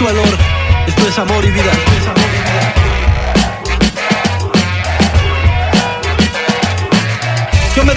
[0.00, 0.28] tu valor.
[0.86, 1.72] Esto es amor y vida.
[1.72, 2.19] Esto es amor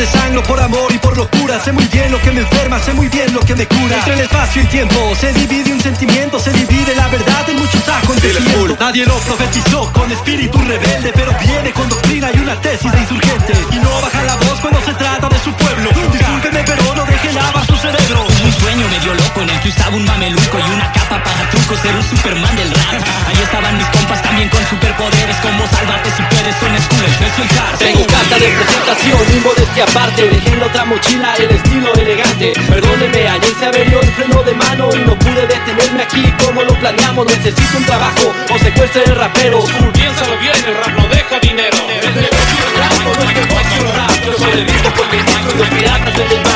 [0.04, 1.64] Desangro por amor y por locura.
[1.64, 3.96] Sé muy bien lo que me enferma, sé muy bien lo que me cura.
[3.96, 7.88] Entre el espacio y tiempo se divide un sentimiento Se divide la verdad en muchos
[7.88, 13.00] acontecimientos Nadie lo profetizó con espíritu rebelde Pero viene con doctrina y una tesis de
[13.00, 13.54] insurgente.
[13.72, 15.90] Y no baja la voz cuando se trata de su pueblo.
[16.12, 18.26] Discúlpeme pero no deje lavar su cerebro.
[18.44, 21.80] Un sueño medio loco en el que usaba un mameluco Y una capa para trucos,
[21.80, 23.08] ser un superman del rap.
[23.28, 23.88] Ahí estaban mis
[25.04, 29.40] superpoderes Como sálvate si puedes, son school, el precio el Tengo carta de presentación y
[29.40, 32.54] modestia aparte Dejé en otra mochila el estilo elegante.
[32.70, 36.74] Perdóneme, ayer se averió el freno de mano Y no pude detenerme aquí como lo
[36.80, 37.26] planeamos.
[37.26, 39.64] Necesito un trabajo o secuestre el rapero.
[39.94, 41.78] Piénsalo bien, el rap no deja dinero.
[41.90, 46.53] El negocio rap no es negocio rap Yo porque el los piratas El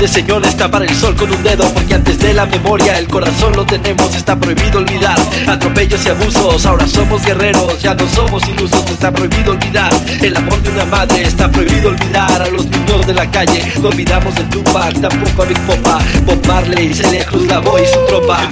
[0.00, 2.98] No se puede, señor, destapar el sol con un dedo Porque antes de la memoria
[2.98, 8.08] el corazón lo tenemos Está prohibido olvidar atropellos y abusos Ahora somos guerreros, ya no
[8.08, 12.66] somos ilusos Está prohibido olvidar el amor de una madre Está prohibido olvidar a los
[12.66, 17.24] niños de la calle No olvidamos el Tupac, tampoco a Big Popa Bob Marley, Celia
[17.26, 18.48] Cruz, la Boy y su tropa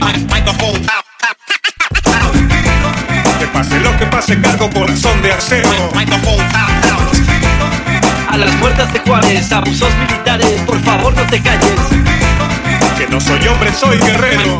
[3.38, 5.70] Que pase lo que pase, cargo corazón de acero.
[8.30, 11.80] A las puertas de Juárez, abusos militares Por favor no te calles
[12.96, 14.58] Que no soy hombre, soy guerrero.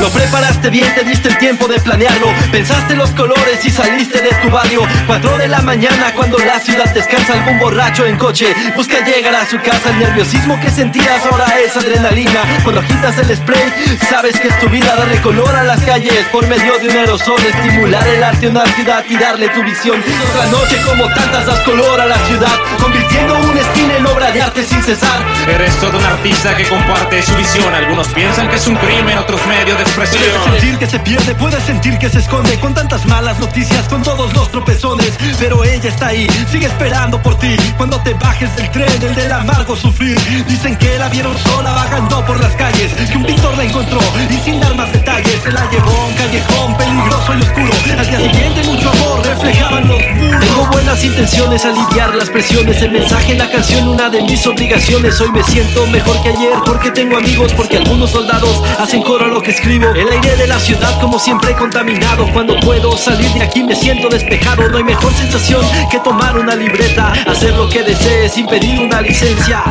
[0.00, 2.26] Lo preparaste bien, te diste el tiempo de planearlo.
[2.52, 4.82] Pensaste los colores y saliste de tu barrio.
[5.06, 9.46] Cuatro de la mañana cuando la ciudad descansa Algún borracho en coche busca llegar a
[9.48, 9.90] su casa.
[9.90, 12.42] El nerviosismo que sentías ahora es adrenalina.
[12.62, 13.72] Cuando agitas el spray,
[14.10, 14.94] sabes que es tu vida.
[14.96, 17.40] Darle color a las calles por medio de un aerosol.
[17.40, 20.02] Estimular el arte una ciudad y darle tu visión.
[20.30, 24.42] Otra noche como tantas das color a la ciudad Convirtiendo un estilo en obra de
[24.42, 25.24] arte sin cesar.
[25.48, 27.72] Eres todo un artista que comparte su visión.
[27.74, 30.22] Algunos piensan que es un crimen, otros medios de expresión.
[30.22, 34.02] Puedes sentir que se pierde, puedes sentir que se esconde Con tantas malas noticias, con
[34.02, 37.56] todos los tropezones Pero ella está ahí, sigue esperando por ti.
[37.76, 40.18] Cuando te bajes del tren, el del amargo sufrir.
[40.46, 44.36] Dicen que la vieron sola vagando por las calles Que un pintor la encontró y
[44.44, 47.72] sin dar más detalles Se la llevó a un callejón peligroso y oscuro.
[47.98, 52.92] Al día siguiente mucho amor reflejaban los muros Tengo buenas intenciones, aliviar las presiones El
[52.92, 55.20] mensaje, la canción, una de mis obligaciones.
[55.20, 59.28] Hoy me siento mejor que ayer porque tengo amigos Porque algunos soldados hacen coro a
[59.28, 62.26] lo que El aire de la ciudad como siempre contaminado.
[62.32, 64.70] Cuando puedo salir de aquí me siento despejado.
[64.70, 65.60] No hay mejor sensación
[65.90, 69.62] que tomar una libreta Hacer lo que desee sin pedir una licencia.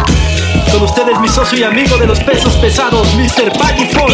[0.71, 3.57] Con ustedes mi socio y amigo de los pesos pesados Mr.
[3.57, 4.13] Paggy Ford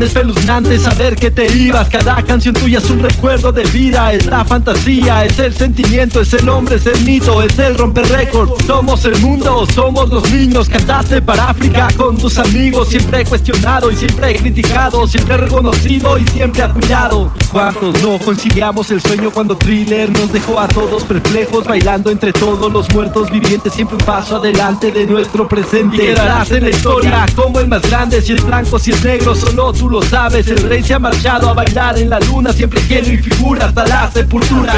[0.00, 1.90] Tan espeluznante saber que te ibas.
[1.90, 6.32] Cada canción tuya es un recuerdo de vida Es la fantasía, es el sentimiento Es
[6.32, 8.64] el hombre, es el mito, es el romper récords.
[8.66, 13.96] Somos el mundo, somos los niños Cantaste para África con tus amigos Siempre cuestionado y
[13.96, 17.30] siempre criticado Siempre reconocido y siempre apoyado.
[17.52, 22.72] ¿Cuántos no conciliamos el sueño cuando Thriller nos dejó a todos perplejos Bailando entre todos
[22.72, 27.26] los muertos vivientes Siempre un paso adelante de nuestro presente Y quedarás en la historia.
[27.36, 30.62] como el más grande Si es blanco, si es negro, solo tú lo sabes El
[30.68, 34.10] rey se ha marchado a bailar en la luna Siempre lleno y figura hasta la
[34.10, 34.72] sepultura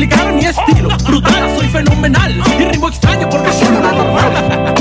[0.00, 0.88] multiplicar mi estilo.
[1.04, 2.42] Brutal, soy fenomenal.
[2.58, 4.79] Y ritmo extraño porque soy una normal.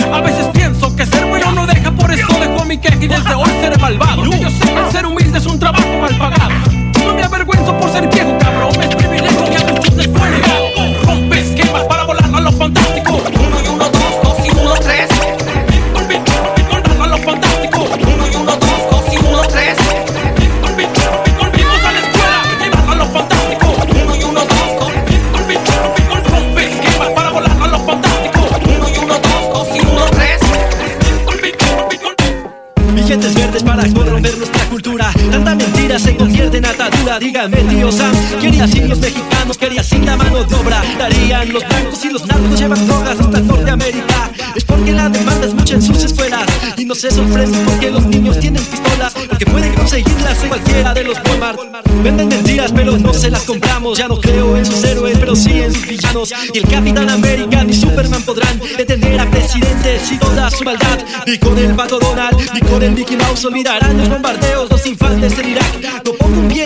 [37.19, 40.81] Dígame, tío Sam, quería así los mexicanos, quería así la mano de obra.
[40.97, 44.31] Darían los blancos y los narcos llevan drogas hasta Norteamérica.
[44.55, 46.45] Es porque la demanda es mucha en sus escuelas.
[46.77, 49.13] Y no se sorprenden porque los niños tienen pistolas.
[49.13, 51.59] Porque pueden conseguirlas en cualquiera de los Walmart.
[52.03, 53.97] Venden mentiras, pero no se las compramos.
[53.97, 56.33] Ya no creo en sus héroes, pero sí en sus villanos.
[56.53, 60.99] Y el Capitán América ni Superman podrán detener a presidentes y toda su maldad.
[61.27, 65.37] Ni con el Pato Donald, ni con el Mickey Mouse olvidarán los bombardeos, los infantes
[65.37, 66.03] en Irak.
[66.05, 66.58] No pongo un después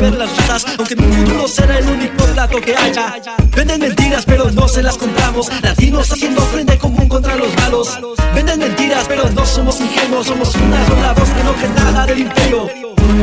[0.00, 3.16] de ver las ratas, aunque mi futuro será el único plato que haya.
[3.54, 5.48] Venden mentiras, pero no se las compramos.
[5.62, 7.98] Latinos haciendo frente común contra los malos.
[8.34, 10.26] Venden mentiras, pero no somos ingenuos.
[10.26, 12.68] Somos una sola voz que no nada del imperio.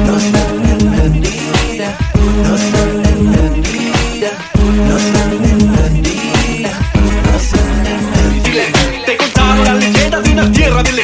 [0.06, 1.98] Nos venden mentira,
[2.44, 4.32] nos venden mentira,
[4.88, 6.72] nos venden mentira,
[7.32, 9.06] nos venden mentira.
[9.06, 10.96] Te contaron la leyenda de una tierra bien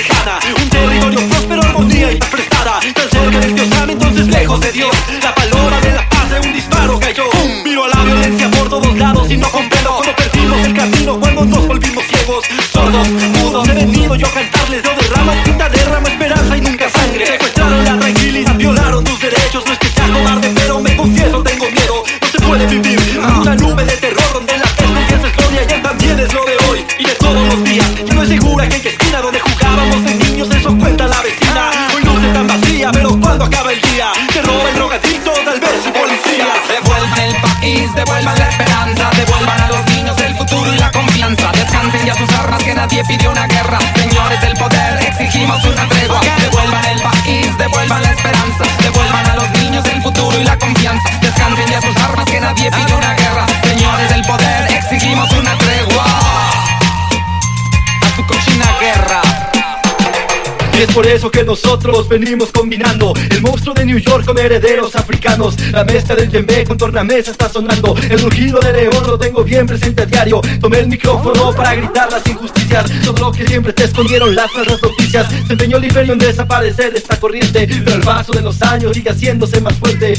[61.22, 63.14] eso que nosotros venimos combinando.
[63.30, 65.56] El monstruo de New York con herederos africanos.
[65.72, 67.96] La mezcla del djembe con tornamesa está sonando.
[68.10, 70.42] El rugido de león lo tengo bien presente a diario.
[70.60, 72.86] Tomé el micrófono para gritar las injusticias.
[73.06, 75.28] Todo lo que siempre te escondieron las falsas noticias.
[75.46, 77.68] Se empeñó el imperio en desaparecer esta corriente.
[77.68, 80.16] Pero el paso de los años sigue haciéndose más fuerte.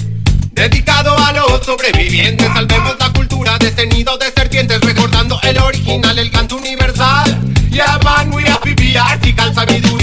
[0.53, 6.31] Dedicado a los sobrevivientes, salvemos la cultura de este de serpientes, recordando el original, el
[6.31, 7.41] canto universal.
[7.71, 10.02] Ya van muy a vivir, artical sabiduría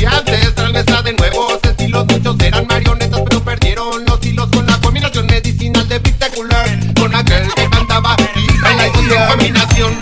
[2.20, 7.48] muchos eran marionetas, pero perdieron los hilos con la combinación medicinal de Vitecular, con aquel
[7.54, 9.98] que cantaba y la combinación,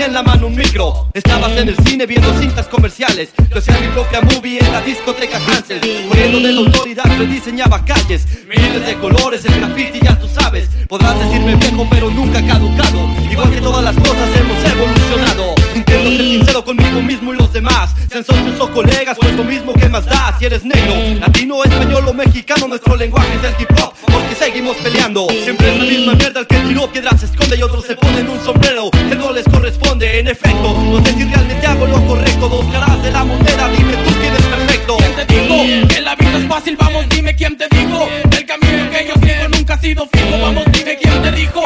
[0.00, 1.08] tenía en la mano un micro.
[1.12, 3.30] Estabas en el cine viendo cintas comerciales.
[3.50, 5.80] Yo hacía mi propia movie en la discoteca Hansel.
[6.08, 8.26] Corriendo de la autoridad, rediseñaba calles.
[8.48, 10.70] Miles de colores, el graffiti ya tú sabes.
[10.88, 13.10] Podrás decirme viejo pero nunca caducado.
[13.30, 17.94] Igual que todas las cosas hemos evolucionado Intento ser sincero conmigo mismo y los demás.
[18.10, 20.36] Sean socios o colegas, pues lo mismo que más da.
[20.38, 24.76] Si eres negro, latino, español o mexicano Nuestro lenguaje es el hip hop, porque seguimos
[24.78, 25.26] peleando.
[25.44, 28.28] Siempre es la misma mierda, el que tiró piedras se esconde Y otros se ponen
[28.28, 28.90] un sombrero.
[28.90, 32.48] Que no les corresponde En efecto, no sé si realmente hago lo correcto.
[32.48, 34.96] Dos caras de la moneda, dime tú quién es perfecto.
[34.96, 36.76] ¿Quién te dijo que la vida es fácil?
[36.76, 38.08] Vamos, dime quién te dijo.
[38.30, 40.40] Que el camino que yo sigo nunca ha sido fijo.
[40.40, 41.62] Vamos, dime quién te dijo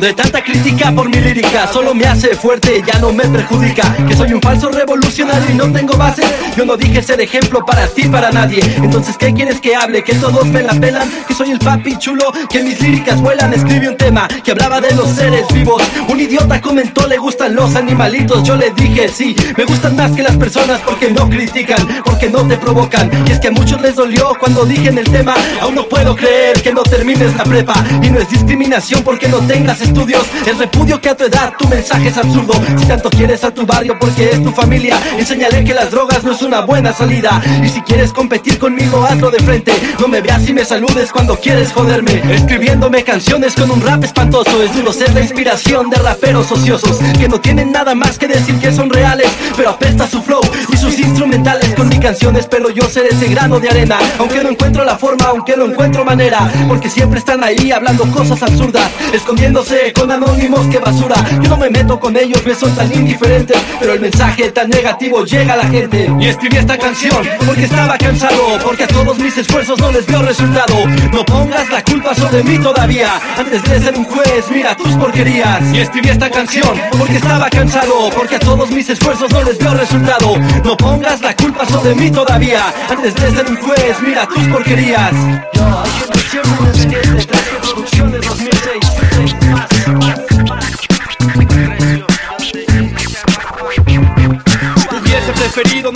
[0.00, 3.96] De tanta crítica por mi lírica Solo me hace fuerte, ya no me perjudica.
[4.06, 6.24] Que soy un falso revolucionario y no tengo bases
[6.56, 8.60] Yo no dije ser ejemplo para ti, para nadie.
[8.76, 10.04] Entonces ¿qué quieres que hable?
[10.04, 13.52] Que todos me la pelan Que soy el papi chulo, que mis líricas vuelan.
[13.52, 15.82] Escribí un tema que hablaba de los seres vivos.
[16.08, 20.22] Un idiota comentó le gustan los animalitos Yo le dije sí, me gustan más que
[20.22, 23.96] las personas Porque no critican, porque no te provocan Y es que a muchos les
[23.96, 27.74] dolió cuando dije en el tema Aún no puedo creer que no termines la prepa
[28.02, 31.66] Y no es discriminación porque no tengas estudios Es repudio que a tu edad tu
[31.68, 32.54] mensaje es absurdo.
[32.78, 36.32] Si tanto quieres a tu barrio porque es tu familia Enseñaré que las drogas no
[36.32, 37.42] es una buena salida.
[37.62, 39.72] Y si quieres competir conmigo hazlo de frente.
[39.98, 42.22] No me veas y me saludes cuando quieres joderme.
[42.34, 44.62] Escribiéndome canciones con un rap espantoso.
[44.62, 48.58] Es duro ser la inspiración de raperos ociosos Que no tienen nada más que decir
[48.58, 50.40] que son reales Pero apesta su flow
[50.72, 53.98] y sus instrumentales Con mis canciones pero yo seré ese grano de arena.
[54.18, 58.42] Aunque no encuentro la forma, aunque no encuentro manera Porque siempre están ahí hablando cosas
[58.42, 61.16] absurdas Escondiéndose con anónimos que basura.
[61.42, 63.56] Yo no me meto con ellos, me son tan indiferentes.
[63.78, 66.10] Pero el mensaje tan negativo llega a la gente.
[66.20, 70.20] Y escribí esta canción porque estaba cansado Porque a todos mis esfuerzos no les dio
[70.22, 70.74] resultado.
[71.12, 73.20] No pongas la culpa sobre mí todavía.
[73.36, 75.62] Antes de ser un juez, mira tus porquerías.
[75.72, 79.72] Y escribí esta canción porque estaba cansado Porque a todos mis esfuerzos no les dio
[79.74, 80.36] resultado.
[80.64, 82.72] No pongas la culpa sobre mí todavía.
[82.88, 85.12] Antes de ser un juez, mira tus porquerías.
[85.54, 86.38] Yo, aquí
[88.00, 88.57] en
[95.58, 95.90] preferido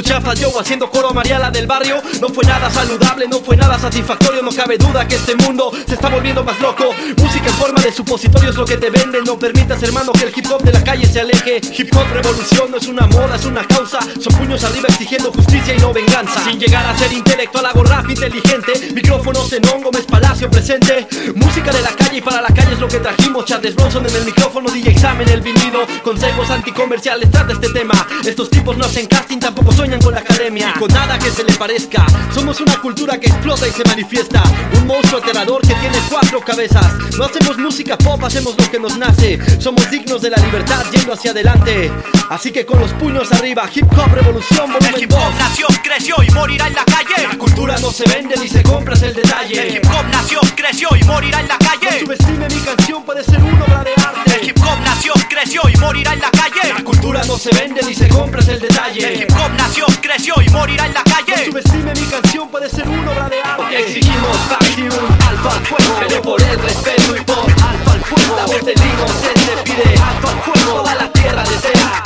[0.00, 2.02] escuchaba yo haciendo coro a Mariala del barrio.
[2.22, 4.42] No fue nada saludable, no fue nada satisfactorio.
[4.42, 6.84] No cabe duda que este mundo se está volviendo más loco.
[7.18, 9.24] Música en forma de supositorio es lo que te venden.
[9.24, 11.60] No permitas, hermano, que el hip hop de la calle se aleje.
[11.76, 13.98] Hip hop revolución no es una moda, es una causa.
[14.18, 16.42] Son puños arriba exigiendo justicia y no venganza.
[16.44, 18.72] Sin llegar a ser intelectual, hago rap inteligente.
[18.94, 21.06] Micrófonos en hongo, mes palacio presente.
[21.34, 23.44] Música de la calle y para la calle es lo que trajimos.
[23.44, 25.86] Charles Bronson en el micrófono, DJ Examen el vinilo.
[26.02, 28.06] Consejos anticomerciales, trata este tema.
[28.24, 30.74] Estos tipos no hacen casting, tampoco con la academia.
[30.78, 32.06] Con nada que se le parezca.
[32.32, 34.42] Somos una cultura que explota y se manifiesta.
[34.76, 36.86] Un monstruo aterrador que tiene cuatro cabezas.
[37.18, 39.38] No hacemos música pop, hacemos lo que nos nace.
[39.60, 41.90] Somos dignos de la libertad yendo hacia adelante.
[42.30, 45.34] Así que con los puños arriba, hip hop revolución, volumen El hip hop 2.
[45.38, 47.26] nació, creció y morirá en la calle.
[47.28, 49.68] La cultura no se vende ni se compra, es el El detalle.
[49.76, 52.00] hip hop nació, creció y morirá en la No calle.
[52.00, 54.46] subestime mi canción, puede ser una obra de El arte.
[54.46, 56.72] hip hop nació, creció y morirá en la calle.
[56.74, 59.14] La cultura no se vende ni se compra, es el El detalle.
[59.22, 61.44] hip hop nació, creció y morirá en la No calle.
[61.46, 63.78] subestime mi canción, puede ser una obra de arte.
[63.80, 68.00] Exigimos paz y un alto al fuego, pero por el respeto y por alto al
[68.04, 68.36] fuego.
[68.36, 72.02] La voz del inocente pide alto al fuego, toda la tierra desea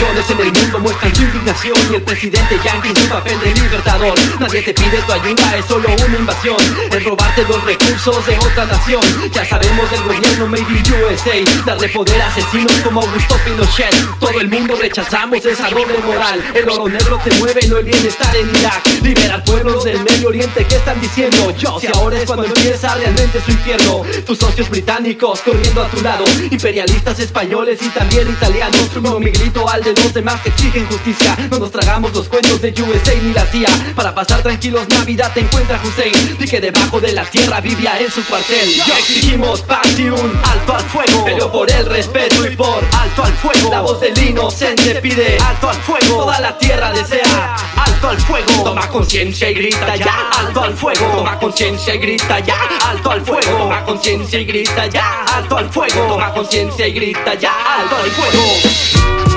[0.00, 4.14] en el mundo muestran su indignación y el presidente Yankee su papel de libertador.
[4.40, 6.56] Nadie te pide tu ayuda, es solo una invasión.
[6.90, 9.02] Es robarte los recursos de otra nación.
[9.32, 11.64] Ya sabemos del gobierno Made in USA.
[11.66, 13.94] Darle poder a asesinos como Augusto Pinochet.
[14.18, 16.42] Todo el mundo rechazamos esa doble moral.
[16.54, 18.86] El oro negro te mueve, no el bienestar en Irak.
[19.02, 21.54] Liberar pueblos del Medio Oriente, ¿qué están diciendo?
[21.58, 24.02] Yo, si ahora es cuando empieza realmente su infierno.
[24.26, 26.24] Tus socios británicos corriendo a tu lado.
[26.50, 28.90] Imperialistas españoles y también italianos.
[29.02, 31.36] No mi grito al los demás que exigen justicia.
[31.50, 33.68] No nos tragamos los cuentos de USA ni la CIA.
[33.94, 36.36] Para pasar tranquilos Navidad te encuentra Hussein.
[36.38, 38.74] Y que debajo de la tierra vivía en su cuartel.
[38.86, 41.24] Yo exigimos paz y un alto al fuego.
[41.24, 43.70] Pero por el respeto y por alto al fuego.
[43.70, 46.24] La voz del inocente pide alto al fuego.
[46.24, 48.64] Toda la tierra desea alto al fuego.
[48.64, 51.06] Toma conciencia y grita ya alto al fuego.
[51.16, 53.58] Toma conciencia y grita ya alto al fuego.
[53.58, 56.06] Toma conciencia y grita ya alto al fuego.
[56.06, 59.29] Toma conciencia y grita ya alto al fuego.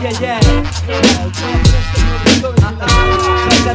[0.00, 0.18] Salgan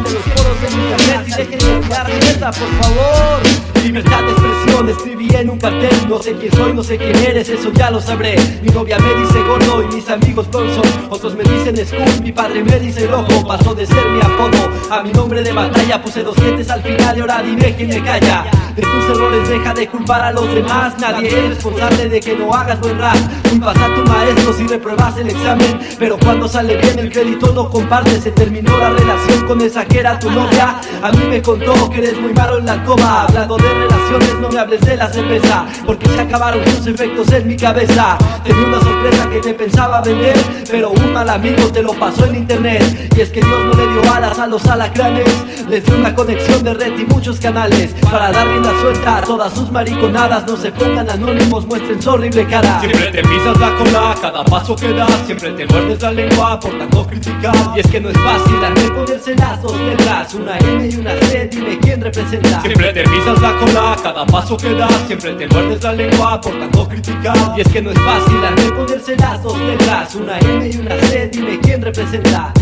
[0.03, 3.64] de los foros en internet y dejen de neta, por favor.
[3.85, 6.09] Libertad de expresión, escribí en un cartel.
[6.09, 8.35] No sé quién soy, no sé quién eres, eso ya lo sabré.
[8.63, 10.83] Mi novia me dice gordo y mis amigos Bronson.
[11.07, 13.45] Otros me dicen Scoop, mi padre me dice loco.
[13.47, 16.01] Pasó de ser mi apodo a mi nombre de batalla.
[16.01, 18.45] Puse dos dientes al final y ahora dime quién me calla.
[18.75, 20.97] De tus errores deja de culpar a los demás.
[20.97, 23.15] Nadie es responsable de que no hagas buen rap.
[23.47, 25.79] Culpas a tu maestro si repruebas el examen.
[25.99, 28.23] Pero cuando sale bien el crédito lo compartes.
[28.23, 30.81] Se terminó la relación con esa que era tu novia.
[31.03, 33.25] A mí me contó que eres muy malo en la coma.
[33.25, 35.65] Hablando de relaciones, no me hables de la cerveza.
[35.85, 38.17] Porque se acabaron sus efectos en mi cabeza.
[38.43, 40.35] Tenía una sorpresa que te pensaba vender.
[40.69, 43.11] Pero un mal amigo te lo pasó en internet.
[43.15, 45.25] Y es que Dios no le dio alas a los alacranes.
[45.69, 47.95] Les dio una conexión de red y muchos canales.
[48.11, 50.45] Para dar rienda suelta a todas sus mariconadas.
[50.47, 52.79] No se pongan anónimos, muestren su horrible cara.
[52.79, 55.11] Siempre te pisas la cola, cada paso que das.
[55.25, 57.55] Siempre te muerdes la lengua por tanto criticar.
[57.75, 60.33] Y es que no es fácil darme ponerse las dos letras.
[60.33, 62.61] Una M y una C, dime quién representa.
[62.61, 63.64] Siempre te pisas la cola.
[63.65, 67.67] Ridícula Cada paso que das siempre te muerdes la lengua por tanto criticar Y es
[67.69, 71.59] que no es fácil de ponerse las dos letras Una M y una C, dime
[71.61, 72.53] quién representa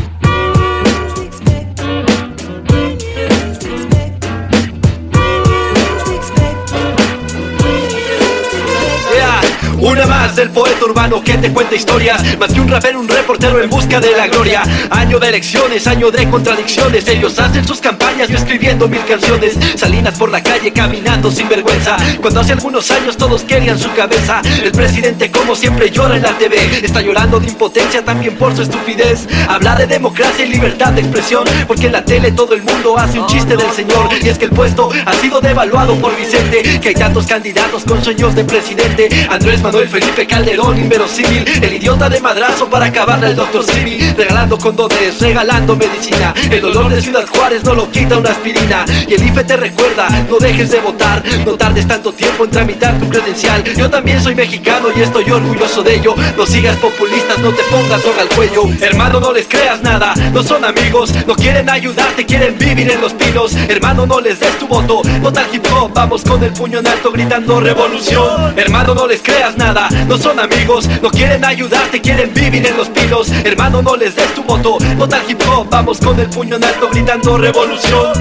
[10.24, 12.24] más del poeta urbano que te cuenta historias.
[12.38, 14.64] Más que un rapero, un reportero en busca de la gloria.
[14.90, 17.06] Año de elecciones, año de contradicciones.
[17.10, 19.58] Ellos hacen sus campañas, yo escribiendo mil canciones.
[19.76, 21.98] Salinas por la calle caminando sin vergüenza.
[22.22, 24.42] Cuando hace algunos años todos querían su cabeza.
[24.64, 28.62] El presidente como siempre llora en la TV Está llorando de impotencia también por su
[28.62, 29.28] estupidez.
[29.50, 33.20] Habla de democracia y libertad de expresión Porque en la tele todo el mundo hace
[33.20, 34.08] un chiste del señor.
[34.22, 38.02] Y es que el puesto ha sido devaluado por Vicente Que hay tantos candidatos con
[38.02, 39.10] sueños de presidente.
[39.30, 44.58] Andrés Manuel Felipe Calderón, inverosímil El idiota de madrazo para acabarle al doctor Simi Regalando
[44.58, 46.34] condones, regalando medicina.
[46.50, 48.86] El dolor de Ciudad Juárez no lo quita una aspirina.
[49.08, 53.00] Y el IFE te recuerda, no dejes de votar No tardes tanto tiempo en tramitar
[53.00, 53.64] tu credencial.
[53.76, 56.16] Yo también soy mexicano y estoy orgulloso de ello.
[56.38, 58.64] No sigas populistas, no te pongas soga al cuello.
[58.82, 63.14] Hermano, no les creas nada, no son amigos No quieren ayudarte, quieren vivir en los
[63.14, 63.56] pinos.
[63.68, 67.12] Hermano, no les des tu voto, vota hip hop Vamos con el puño en alto
[67.12, 68.54] gritando revolución.
[68.58, 72.90] Hermano, no les creas nada, no son amigos No quieren ayudarte, quieren vivir en los
[72.90, 75.68] pinos Hermano, no les des tu voto, vota al hip hop.
[75.70, 78.14] Vamos con el puño en alto gritando revolución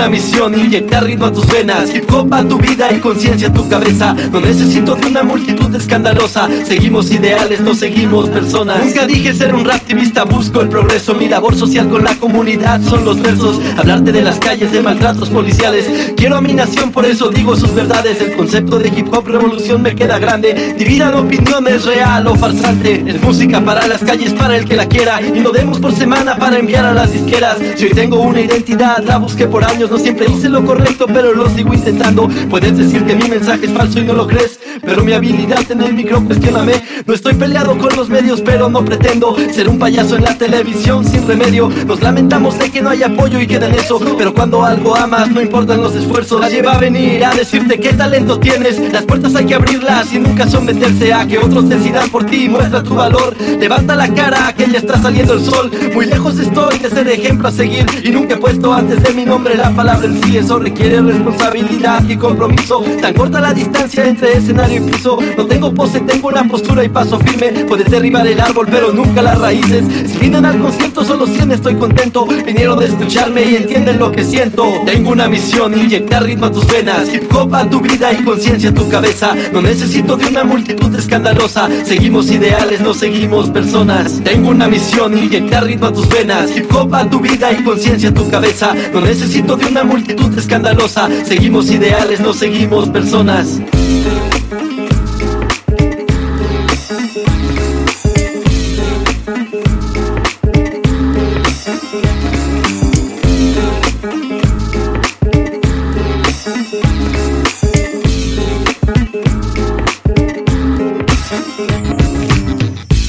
[0.00, 3.52] una misión, inyectar ritmo a tus venas Hip hop a tu vida y conciencia a
[3.52, 4.16] tu cabeza.
[4.32, 6.48] No necesito de una multitud escandalosa.
[6.64, 8.82] Seguimos ideales, no seguimos personas.
[8.82, 11.14] Nunca dije ser un activista, busco el progreso.
[11.14, 13.60] Mi labor social con la comunidad son los versos.
[13.76, 16.14] Hablarte de las calles, de maltratos policiales.
[16.16, 18.22] Quiero a mi nación, por eso digo sus verdades.
[18.22, 20.74] El concepto de hip hop revolución me queda grande.
[20.78, 25.20] Dividan opiniones, real o farsante Es música para las calles, para el que la quiera.
[25.20, 27.58] Y lo demos por semana para enviar a las disqueras.
[27.76, 31.34] Si hoy tengo una identidad, la busqué por años No siempre hice lo correcto, pero
[31.34, 32.28] lo sigo intentando.
[32.48, 35.80] Puedes decir que mi mensaje es falso y no lo crees Pero mi habilidad en
[35.82, 36.74] el micro, cuestioname.
[37.04, 41.04] No estoy peleado con los medios, pero no pretendo Ser un payaso en la televisión
[41.04, 41.68] sin remedio.
[41.86, 45.28] Nos lamentamos de que no hay apoyo y queda en eso Pero cuando algo amas,
[45.30, 46.40] no importan los esfuerzos.
[46.40, 48.78] Nadie va a venir a decirte qué talento tienes.
[48.92, 52.48] Las puertas hay que abrirlas y nunca someterse a que otros decidan por ti.
[52.48, 55.68] Muestra tu valor, levanta la cara que ya está saliendo el sol.
[55.92, 59.24] Muy lejos estoy de ser ejemplo a seguir Y nunca he puesto antes de mi
[59.24, 62.84] nombre la palabra en sí Eso requiere responsabilidad y compromiso.
[63.00, 65.18] Tan corta la distancia entre escenario y piso.
[65.38, 67.64] No tengo pose, tengo una postura y paso firme.
[67.64, 69.82] Puedes derribar el árbol pero nunca las raíces.
[70.06, 72.26] Si vienen al concierto solo 100 estoy contento.
[72.26, 74.66] Vinieron a escucharme y entienden lo que siento.
[74.84, 77.08] Tengo una misión, inyectar ritmo a tus venas.
[77.14, 79.34] Hip hop a tu vida y conciencia a tu cabeza.
[79.50, 81.70] No necesito de una multitud escandalosa.
[81.84, 84.20] Seguimos ideales, no seguimos personas.
[84.22, 86.54] Tengo una misión, inyectar ritmo a tus venas.
[86.54, 88.74] Hip hop a tu vida y conciencia a tu cabeza.
[88.92, 93.60] No necesito de una multitud escandalosa Seguimos ideales, no seguimos personas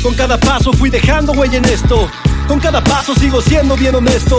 [0.03, 2.09] Con cada paso fui dejando huella en esto.
[2.47, 4.37] Con cada paso sigo siendo bien honesto.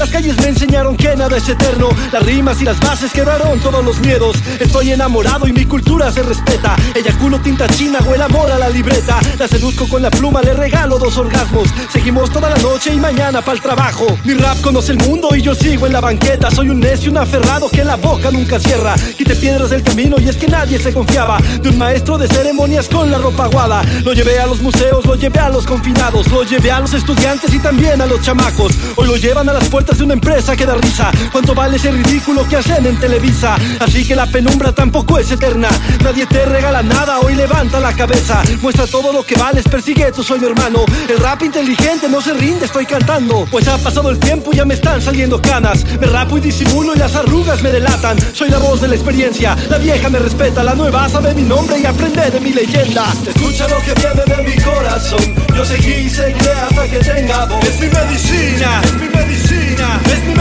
[0.00, 1.90] Las calles me enseñaron que nada es eterno.
[2.10, 4.34] Las rimas y las bases quebraron todos los miedos.
[4.58, 6.74] Estoy enamorado y mi cultura se respeta.
[6.94, 9.18] Eyaculo tinta china o amor a la libreta.
[9.38, 11.68] La seduzco con la pluma, le regalo dos orgasmos.
[11.92, 14.06] Seguimos toda la noche y mañana para el trabajo.
[14.24, 16.50] Mi rap conoce el mundo y yo sigo en la banqueta.
[16.50, 18.94] Soy un necio, un aferrado que la boca nunca cierra.
[19.18, 21.36] Quité piedras del camino y es que nadie se confiaba.
[21.60, 23.82] De un maestro de ceremonias con la ropa aguada.
[24.02, 26.26] Lo llevé a los museos, lo llevé a los confinados.
[26.28, 28.72] Lo llevé a los estudiantes y también a los chamacos.
[28.96, 31.10] Hoy lo llevan a las puertas de una empresa que da risa.
[31.32, 33.56] ¿Cuánto vale ese ridículo que hacen en Televisa?
[33.80, 35.68] Así que la penumbra tampoco es eterna.
[36.02, 38.42] Nadie te regala nada, hoy levanta la cabeza.
[38.62, 40.84] Muestra todo lo que vales, persigue tu sueño, hermano.
[41.08, 43.46] El rap inteligente no se rinde, estoy cantando.
[43.50, 45.84] Pues ha pasado el tiempo y ya me están saliendo canas.
[46.00, 48.18] Me rapo y disimulo y las arrugas me delatan.
[48.34, 51.78] Soy la voz de la experiencia, la vieja me respeta, la nueva sabe mi nombre
[51.78, 53.06] y aprende de mi leyenda.
[53.26, 55.34] Escucha lo que viene de mi corazón.
[55.56, 57.64] Yo seguí y seguiré hasta que tenga voz.
[57.64, 59.79] Es mi medicina, es mi medicina,
[60.12, 60.34] es mi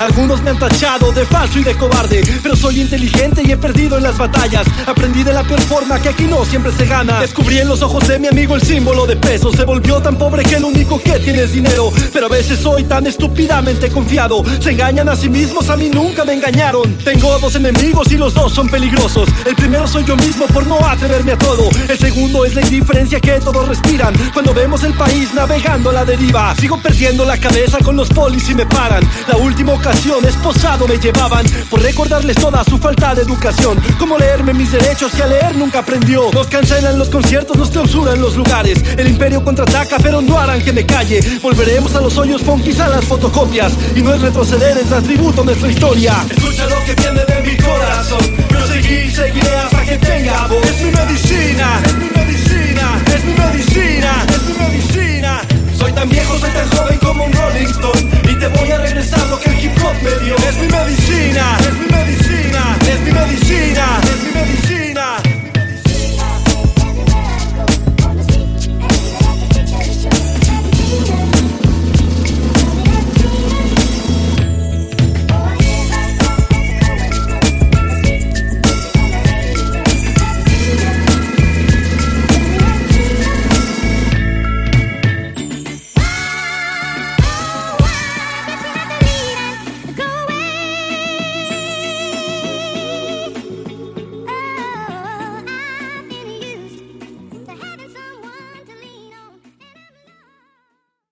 [0.00, 3.96] Algunos me han tachado de falso y de cobarde Pero soy inteligente y he perdido
[3.96, 4.66] en las batallas.
[4.86, 7.20] Aprendí de la peor forma que aquí no siempre se gana.
[7.20, 9.52] Descubrí en los ojos de mi amigo el símbolo de peso.
[9.52, 11.92] Se volvió tan pobre que lo único que tiene es dinero.
[12.12, 14.42] Pero a veces soy tan estúpidamente confiado.
[14.60, 16.94] Se engañan a sí mismos, a mí nunca me engañaron.
[16.98, 19.28] Tengo dos enemigos y los dos son peligrosos.
[19.44, 21.68] El primero soy yo mismo por no atreverme a todo.
[21.88, 24.14] El segundo es la indiferencia que todos respiran.
[24.32, 28.48] Cuando vemos el país navegando a la deriva Sigo perdiendo la cabeza con los polis
[28.50, 29.08] y me paran.
[29.26, 33.80] La última ocasiones posado me llevaban por recordarles toda su falta de educación.
[33.98, 36.30] Como leerme mis derechos y a leer nunca aprendió.
[36.32, 38.78] Nos cancelan los conciertos, nos clausuran los lugares.
[38.98, 41.20] El imperio contraataca, pero no harán que me calle.
[41.42, 43.72] Volveremos a los hoyos con quizá las fotocopias.
[43.96, 46.22] Y no es retroceder, es dar tributo a nuestra historia.
[46.36, 48.36] Escucha lo que viene de mi corazón.
[48.50, 50.66] Yo seguí, seguiré hasta que tenga voz.
[50.66, 55.40] Es mi medicina, es mi medicina, es mi medicina, es mi medicina.
[55.78, 58.20] Soy tan viejo, soy tan joven como un Rolling Stone.
[58.30, 59.17] Y te voy a regresar.